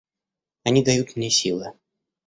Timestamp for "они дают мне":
0.63-1.29